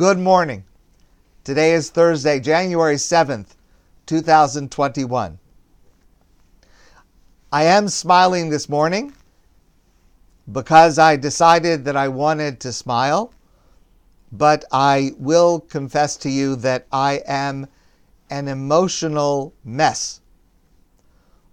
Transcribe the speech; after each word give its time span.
Good 0.00 0.18
morning. 0.18 0.64
Today 1.44 1.74
is 1.74 1.90
Thursday, 1.90 2.40
January 2.40 2.94
7th, 2.94 3.48
2021. 4.06 5.38
I 7.52 7.64
am 7.64 7.86
smiling 7.86 8.48
this 8.48 8.66
morning 8.66 9.12
because 10.50 10.98
I 10.98 11.16
decided 11.16 11.84
that 11.84 11.98
I 11.98 12.08
wanted 12.08 12.60
to 12.60 12.72
smile, 12.72 13.34
but 14.32 14.64
I 14.72 15.12
will 15.18 15.60
confess 15.60 16.16
to 16.16 16.30
you 16.30 16.56
that 16.56 16.86
I 16.90 17.20
am 17.26 17.66
an 18.30 18.48
emotional 18.48 19.52
mess 19.64 20.22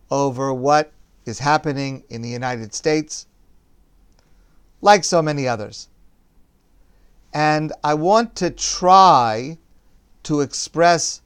over 0.09 0.53
what 0.53 0.93
is 1.25 1.39
happening 1.39 2.05
in 2.07 2.21
the 2.21 2.29
United 2.29 2.73
States, 2.73 3.27
like 4.79 5.03
so 5.03 5.21
many 5.21 5.49
others. 5.49 5.89
And 7.33 7.73
I 7.83 7.93
want 7.93 8.35
to 8.37 8.49
try 8.49 9.57
to 10.23 10.41
express 10.41 11.21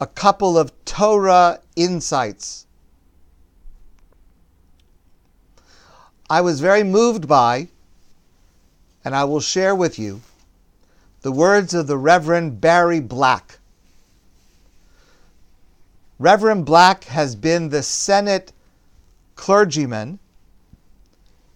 a 0.00 0.06
couple 0.06 0.56
of 0.56 0.72
Torah 0.84 1.60
insights. 1.76 2.66
I 6.30 6.40
was 6.40 6.60
very 6.60 6.84
moved 6.84 7.26
by, 7.26 7.68
and 9.04 9.16
I 9.16 9.24
will 9.24 9.40
share 9.40 9.74
with 9.74 9.98
you, 9.98 10.22
the 11.22 11.32
words 11.32 11.74
of 11.74 11.86
the 11.86 11.98
Reverend 11.98 12.60
Barry 12.60 13.00
Black. 13.00 13.58
Reverend 16.20 16.64
Black 16.64 17.04
has 17.04 17.34
been 17.34 17.70
the 17.70 17.82
Senate 17.82 18.52
clergyman 19.34 20.18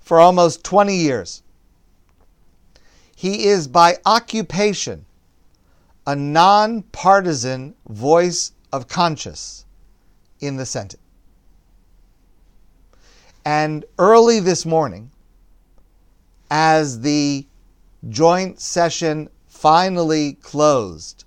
for 0.01 0.19
almost 0.19 0.65
20 0.65 0.97
years. 0.97 1.43
He 3.25 3.47
is 3.47 3.69
by 3.69 3.97
occupation 4.05 5.07
a 6.07 6.15
nonpartisan 6.15 7.75
voice 7.89 8.53
of 8.71 8.87
conscience 8.87 9.65
in 10.41 10.59
the 10.59 10.67
Senate. 10.67 11.01
And 13.43 13.87
early 13.99 14.41
this 14.41 14.67
morning, 14.67 15.11
as 16.51 17.01
the 17.01 17.47
joint 18.11 18.61
session 18.61 19.31
finally 19.47 20.35
closed 20.43 21.25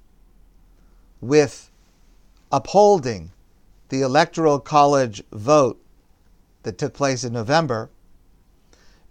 with 1.20 1.72
upholding 2.52 3.32
the 3.90 4.04
Electoral 4.04 4.60
College 4.60 5.24
vote 5.32 5.82
that 6.62 6.78
took 6.78 6.94
place 6.94 7.24
in 7.24 7.34
November, 7.34 7.90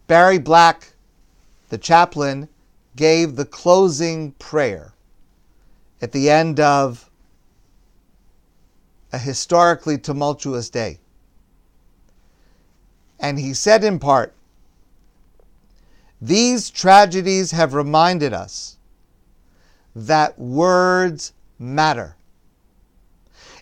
Barry 0.06 0.38
Black, 0.38 0.92
the 1.68 1.78
chaplain, 1.78 2.48
gave 2.96 3.36
the 3.36 3.44
closing 3.44 4.32
prayer 4.32 4.94
at 6.00 6.12
the 6.12 6.30
end 6.30 6.58
of 6.58 7.10
a 9.12 9.18
historically 9.18 9.98
tumultuous 9.98 10.68
day. 10.70 10.98
And 13.20 13.38
he 13.38 13.54
said 13.54 13.84
in 13.84 13.98
part, 13.98 14.34
These 16.20 16.70
tragedies 16.70 17.50
have 17.52 17.74
reminded 17.74 18.32
us 18.32 18.76
that 19.94 20.38
words 20.38 21.32
matter 21.58 22.16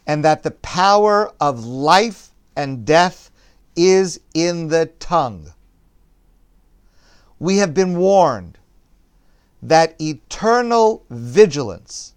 and 0.07 0.25
that 0.25 0.43
the 0.43 0.51
power 0.51 1.33
of 1.41 1.65
life 1.65 2.31
and 2.57 2.85
death 2.85 3.31
is 3.77 4.21
in 4.35 4.69
the 4.69 4.87
tongue. 4.99 5.53
We 7.39 7.59
have 7.59 7.75
been 7.75 7.97
warned 7.99 8.59
that 9.65 9.98
eternal 9.98 11.03
vigilance 11.09 12.12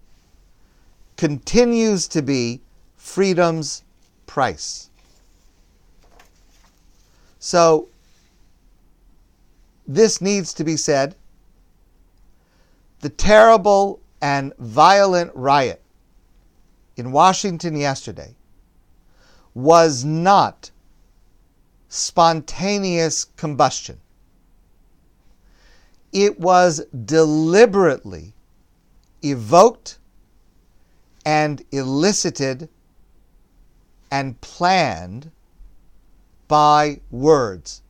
continues 1.16 2.06
to 2.08 2.20
be 2.20 2.60
freedom's 2.94 3.82
price. 4.26 4.90
So, 7.38 7.88
this 9.86 10.20
needs 10.20 10.52
to 10.54 10.64
be 10.64 10.76
said. 10.76 11.14
The 13.00 13.08
terrible 13.08 14.00
and 14.20 14.52
violent 14.58 15.30
riot 15.34 15.80
in 16.98 17.12
Washington 17.12 17.76
yesterday 17.76 18.34
was 19.54 20.04
not 20.04 20.70
spontaneous 21.88 23.24
combustion. 23.36 23.98
It 26.12 26.40
was 26.40 26.84
deliberately 27.04 28.32
evoked 29.22 29.98
and 31.24 31.62
elicited 31.70 32.68
and 34.10 34.40
planned 34.40 35.30
by 36.46 37.00
words. 37.10 37.82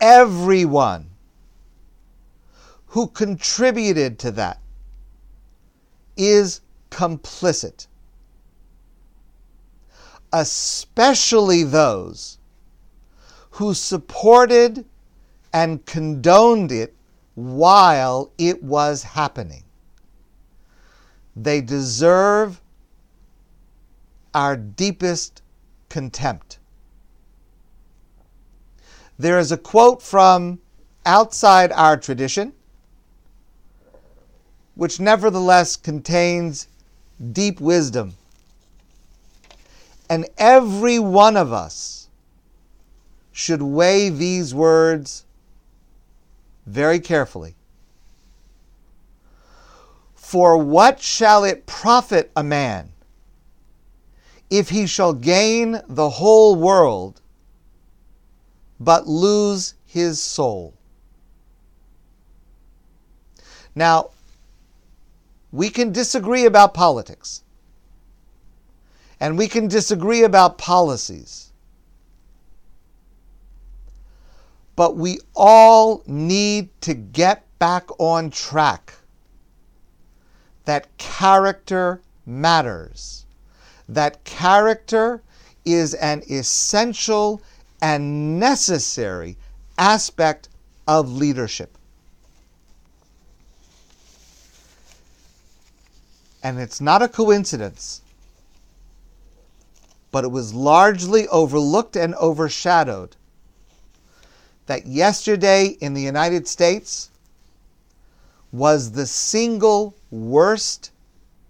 Everyone 0.00 1.10
who 2.88 3.08
contributed 3.08 4.18
to 4.20 4.30
that 4.30 4.60
is 6.16 6.60
complicit, 6.90 7.88
especially 10.32 11.64
those 11.64 12.38
who 13.50 13.74
supported 13.74 14.84
and 15.52 15.84
condoned 15.86 16.72
it 16.72 16.94
while 17.34 18.32
it 18.38 18.62
was 18.62 19.02
happening. 19.02 19.62
They 21.36 21.60
deserve 21.60 22.62
our 24.34 24.56
deepest 24.56 25.42
contempt. 25.88 26.58
There 29.18 29.38
is 29.38 29.52
a 29.52 29.56
quote 29.56 30.02
from 30.02 30.60
outside 31.04 31.72
our 31.72 31.96
tradition, 31.96 32.52
which 34.74 35.00
nevertheless 35.00 35.76
contains 35.76 36.68
deep 37.32 37.60
wisdom. 37.60 38.14
And 40.08 40.26
every 40.38 40.98
one 40.98 41.36
of 41.36 41.52
us 41.52 42.08
should 43.32 43.60
weigh 43.60 44.08
these 44.08 44.54
words 44.54 45.25
very 46.66 47.00
carefully. 47.00 47.54
For 50.14 50.58
what 50.58 51.00
shall 51.00 51.44
it 51.44 51.66
profit 51.66 52.30
a 52.36 52.42
man 52.42 52.92
if 54.50 54.68
he 54.68 54.86
shall 54.86 55.12
gain 55.12 55.80
the 55.88 56.10
whole 56.10 56.56
world 56.56 57.20
but 58.80 59.06
lose 59.06 59.74
his 59.84 60.20
soul? 60.20 60.74
Now, 63.74 64.10
we 65.52 65.70
can 65.70 65.92
disagree 65.92 66.44
about 66.44 66.74
politics 66.74 67.42
and 69.20 69.38
we 69.38 69.48
can 69.48 69.68
disagree 69.68 70.24
about 70.24 70.58
policies. 70.58 71.45
But 74.76 74.96
we 74.96 75.18
all 75.34 76.02
need 76.06 76.68
to 76.82 76.92
get 76.92 77.44
back 77.58 77.88
on 77.98 78.30
track 78.30 78.92
that 80.66 80.96
character 80.98 82.02
matters, 82.26 83.24
that 83.88 84.22
character 84.24 85.22
is 85.64 85.94
an 85.94 86.22
essential 86.28 87.40
and 87.80 88.38
necessary 88.38 89.36
aspect 89.78 90.48
of 90.86 91.10
leadership. 91.10 91.78
And 96.42 96.60
it's 96.60 96.80
not 96.80 97.02
a 97.02 97.08
coincidence, 97.08 98.02
but 100.10 100.24
it 100.24 100.30
was 100.30 100.54
largely 100.54 101.26
overlooked 101.28 101.96
and 101.96 102.14
overshadowed 102.16 103.16
that 104.66 104.86
yesterday 104.86 105.76
in 105.80 105.94
the 105.94 106.02
United 106.02 106.46
States, 106.46 107.10
was 108.52 108.92
the 108.92 109.06
single 109.06 109.96
worst, 110.10 110.92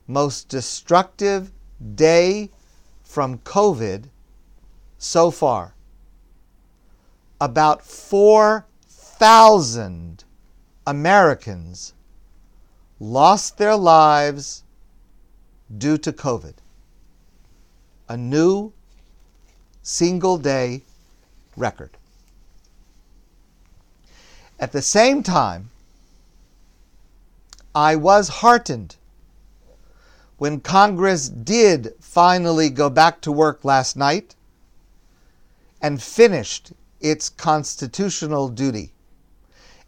most 0.06 0.48
destructive 0.48 1.50
day 1.94 2.48
from 3.04 3.36
COVID 3.38 4.04
so 4.98 5.30
far. 5.30 5.74
About 7.40 7.84
4,000 7.84 10.24
Americans 10.86 11.94
lost 12.98 13.58
their 13.58 13.76
lives 13.76 14.64
due 15.76 15.98
to 15.98 16.12
COVID. 16.12 16.54
A 18.08 18.16
new 18.16 18.72
single 19.82 20.38
day 20.38 20.82
record. 21.56 21.90
At 24.58 24.72
the 24.72 24.82
same 24.82 25.22
time, 25.22 25.70
I 27.74 27.94
was 27.94 28.28
heartened 28.40 28.96
when 30.38 30.60
Congress 30.60 31.28
did 31.28 31.94
finally 32.00 32.70
go 32.70 32.88
back 32.88 33.20
to 33.22 33.32
work 33.32 33.64
last 33.64 33.96
night 33.96 34.34
and 35.82 36.02
finished 36.02 36.72
its 37.00 37.28
constitutional 37.28 38.48
duty. 38.48 38.92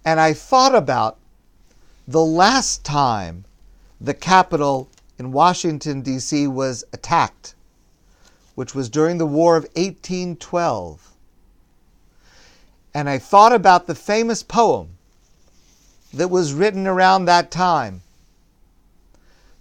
And 0.04 0.20
I 0.20 0.34
thought 0.34 0.74
about 0.74 1.18
the 2.06 2.24
last 2.24 2.84
time 2.84 3.44
the 4.00 4.14
Capitol 4.14 4.88
in 5.18 5.32
Washington, 5.32 6.02
D.C. 6.02 6.46
was 6.46 6.84
attacked, 6.92 7.54
which 8.54 8.74
was 8.74 8.88
during 8.88 9.18
the 9.18 9.26
War 9.26 9.56
of 9.56 9.64
1812. 9.74 11.14
And 12.94 13.08
I 13.08 13.18
thought 13.18 13.52
about 13.52 13.86
the 13.86 13.94
famous 13.94 14.42
poem 14.42 14.96
that 16.12 16.30
was 16.30 16.52
written 16.52 16.86
around 16.86 17.24
that 17.24 17.50
time. 17.50 18.02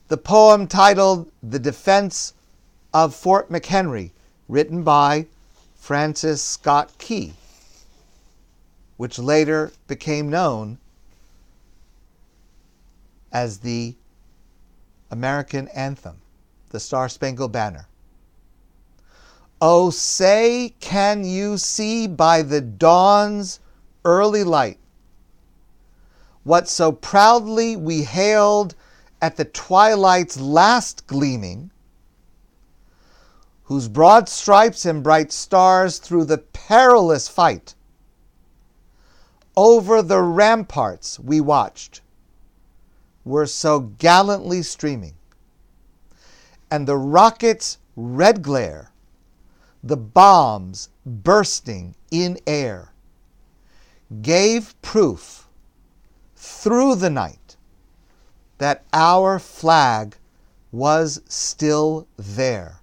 The 0.07 0.17
poem 0.17 0.67
titled 0.67 1.29
The 1.43 1.59
Defense 1.59 2.33
of 2.93 3.13
Fort 3.13 3.49
McHenry, 3.51 4.11
written 4.47 4.83
by 4.83 5.27
Francis 5.75 6.41
Scott 6.41 6.97
Key, 6.97 7.33
which 8.95 9.19
later 9.19 9.71
became 9.87 10.29
known 10.29 10.77
as 13.31 13.59
the 13.59 13.95
American 15.11 15.67
anthem, 15.69 16.17
the 16.69 16.79
Star 16.79 17.09
Spangled 17.09 17.51
Banner. 17.51 17.87
Oh, 19.59 19.89
say, 19.89 20.75
can 20.79 21.23
you 21.23 21.57
see 21.57 22.05
by 22.07 22.43
the 22.43 22.61
dawn's 22.61 23.59
early 24.05 24.43
light 24.43 24.77
what 26.43 26.69
so 26.69 26.91
proudly 26.91 27.75
we 27.75 28.03
hailed 28.03 28.75
at 29.21 29.35
the 29.35 29.45
twilight's 29.45 30.39
last 30.39 31.07
gleaming, 31.07 31.71
whose 33.63 33.87
broad 33.87 34.29
stripes 34.29 34.85
and 34.85 35.03
bright 35.03 35.31
stars 35.31 35.97
through 35.97 36.23
the 36.23 36.37
perilous 36.37 37.27
fight 37.27 37.73
over 39.57 40.03
the 40.03 40.21
ramparts 40.21 41.19
we 41.19 41.41
watched 41.41 42.01
were 43.25 43.47
so 43.47 43.79
gallantly 43.79 44.61
streaming, 44.61 45.15
and 46.69 46.87
the 46.87 46.95
rocket's 46.95 47.79
red 47.95 48.41
glare, 48.41 48.91
the 49.87 49.97
bombs 49.97 50.89
bursting 51.05 51.95
in 52.11 52.37
air, 52.45 52.91
gave 54.21 54.79
proof 54.81 55.47
through 56.35 56.95
the 56.95 57.09
night 57.09 57.55
that 58.57 58.83
our 58.91 59.39
flag 59.39 60.17
was 60.71 61.21
still 61.27 62.07
there. 62.17 62.81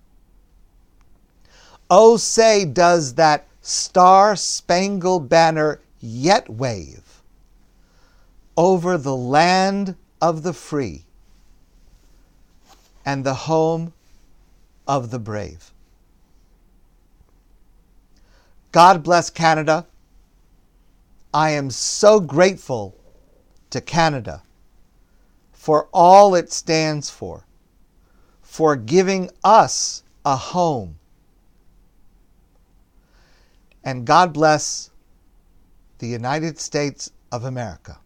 Oh, 1.91 2.17
say, 2.17 2.65
does 2.65 3.15
that 3.15 3.47
star 3.61 4.35
spangled 4.35 5.29
banner 5.29 5.81
yet 6.01 6.49
wave 6.49 7.23
over 8.56 8.97
the 8.97 9.17
land 9.17 9.97
of 10.23 10.43
the 10.43 10.55
free 10.55 11.05
and 13.05 13.25
the 13.25 13.35
home 13.35 13.93
of 14.87 15.11
the 15.11 15.19
brave? 15.19 15.71
God 18.75 19.05
bless 19.05 19.31
Canada. 19.31 19.87
I 21.32 21.50
am 21.50 21.71
so 21.71 22.19
grateful 22.19 22.97
to 23.71 23.81
Canada 23.81 24.43
for 25.53 25.88
all 25.93 26.35
it 26.35 26.50
stands 26.50 27.09
for, 27.09 27.47
for 28.43 28.75
giving 28.75 29.31
us 29.44 30.03
a 30.25 30.35
home. 30.35 30.99
And 33.85 34.05
God 34.05 34.32
bless 34.32 34.91
the 35.99 36.09
United 36.09 36.59
States 36.59 37.12
of 37.31 37.44
America. 37.44 38.00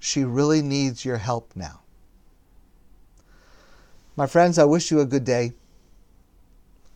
She 0.00 0.24
really 0.24 0.62
needs 0.62 1.04
your 1.04 1.18
help 1.18 1.52
now. 1.54 1.82
My 4.16 4.26
friends, 4.26 4.58
I 4.58 4.64
wish 4.64 4.90
you 4.90 4.98
a 4.98 5.06
good 5.06 5.24
day, 5.24 5.52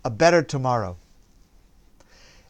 a 0.05 0.11
better 0.11 0.43
tomorrow, 0.43 0.97